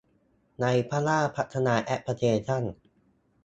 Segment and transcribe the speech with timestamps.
[0.61, 2.63] ในพม่าพัฒนาแอพพลิเคชั่น